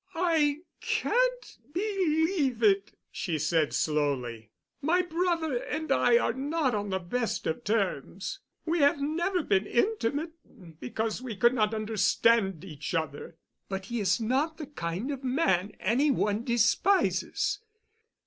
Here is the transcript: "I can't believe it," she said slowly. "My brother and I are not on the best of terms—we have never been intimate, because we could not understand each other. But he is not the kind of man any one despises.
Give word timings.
"I 0.15 0.61
can't 0.79 1.57
believe 1.73 2.63
it," 2.63 2.91
she 3.11 3.37
said 3.37 3.71
slowly. 3.71 4.49
"My 4.81 5.03
brother 5.03 5.57
and 5.57 5.91
I 5.91 6.17
are 6.17 6.33
not 6.33 6.73
on 6.73 6.89
the 6.89 6.97
best 6.97 7.45
of 7.45 7.63
terms—we 7.63 8.79
have 8.79 8.99
never 8.99 9.43
been 9.43 9.67
intimate, 9.67 10.31
because 10.79 11.21
we 11.21 11.35
could 11.35 11.53
not 11.53 11.75
understand 11.75 12.65
each 12.65 12.95
other. 12.95 13.37
But 13.69 13.85
he 13.85 13.99
is 13.99 14.19
not 14.19 14.57
the 14.57 14.65
kind 14.65 15.11
of 15.11 15.23
man 15.23 15.73
any 15.79 16.09
one 16.09 16.45
despises. 16.45 17.59